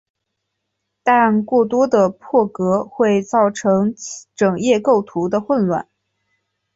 [1.03, 3.93] 但过多的破格会造成
[4.33, 5.87] 整页构图的混乱。